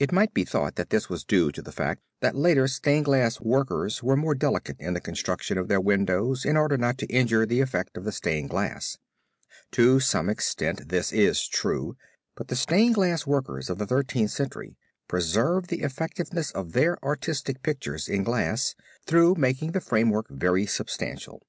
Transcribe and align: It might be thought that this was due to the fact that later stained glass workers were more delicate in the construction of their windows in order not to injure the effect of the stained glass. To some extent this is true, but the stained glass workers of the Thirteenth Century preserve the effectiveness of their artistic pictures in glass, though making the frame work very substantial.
It 0.00 0.10
might 0.10 0.34
be 0.34 0.44
thought 0.44 0.74
that 0.74 0.90
this 0.90 1.08
was 1.08 1.22
due 1.22 1.52
to 1.52 1.62
the 1.62 1.70
fact 1.70 2.02
that 2.18 2.34
later 2.34 2.66
stained 2.66 3.04
glass 3.04 3.40
workers 3.40 4.02
were 4.02 4.16
more 4.16 4.34
delicate 4.34 4.74
in 4.80 4.94
the 4.94 5.00
construction 5.00 5.56
of 5.56 5.68
their 5.68 5.80
windows 5.80 6.44
in 6.44 6.56
order 6.56 6.76
not 6.76 6.98
to 6.98 7.06
injure 7.06 7.46
the 7.46 7.60
effect 7.60 7.96
of 7.96 8.02
the 8.02 8.10
stained 8.10 8.50
glass. 8.50 8.98
To 9.70 10.00
some 10.00 10.28
extent 10.28 10.88
this 10.88 11.12
is 11.12 11.46
true, 11.46 11.94
but 12.34 12.48
the 12.48 12.56
stained 12.56 12.96
glass 12.96 13.28
workers 13.28 13.70
of 13.70 13.78
the 13.78 13.86
Thirteenth 13.86 14.32
Century 14.32 14.76
preserve 15.06 15.68
the 15.68 15.82
effectiveness 15.82 16.50
of 16.50 16.72
their 16.72 16.98
artistic 17.04 17.62
pictures 17.62 18.08
in 18.08 18.24
glass, 18.24 18.74
though 19.06 19.36
making 19.36 19.70
the 19.70 19.80
frame 19.80 20.10
work 20.10 20.26
very 20.30 20.66
substantial. 20.66 21.46